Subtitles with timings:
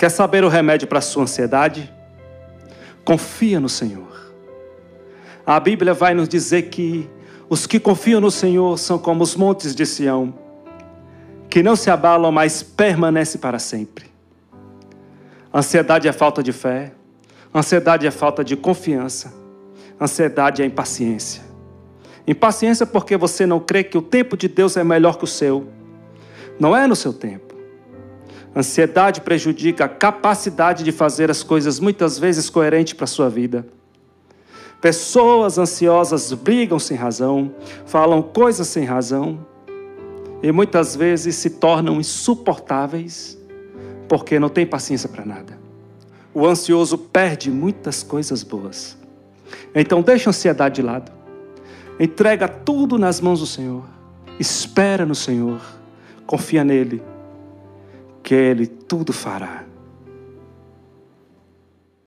[0.00, 1.92] Quer saber o remédio para a sua ansiedade?
[3.04, 4.32] Confia no Senhor.
[5.44, 7.06] A Bíblia vai nos dizer que
[7.50, 10.32] os que confiam no Senhor são como os montes de Sião,
[11.50, 14.06] que não se abalam, mas permanecem para sempre.
[15.52, 16.92] Ansiedade é falta de fé,
[17.54, 19.34] ansiedade é falta de confiança,
[20.00, 21.42] ansiedade é impaciência.
[22.26, 25.68] Impaciência porque você não crê que o tempo de Deus é melhor que o seu.
[26.58, 27.49] Não é no seu tempo.
[28.54, 33.66] Ansiedade prejudica a capacidade de fazer as coisas muitas vezes coerentes para a sua vida.
[34.80, 37.54] Pessoas ansiosas brigam sem razão,
[37.84, 39.46] falam coisas sem razão
[40.42, 43.38] e muitas vezes se tornam insuportáveis
[44.08, 45.58] porque não tem paciência para nada.
[46.32, 48.96] O ansioso perde muitas coisas boas.
[49.74, 51.12] Então deixa a ansiedade de lado.
[51.98, 53.84] Entrega tudo nas mãos do Senhor.
[54.38, 55.60] Espera no Senhor.
[56.26, 57.02] Confia nele,
[58.30, 59.64] que ele tudo fará.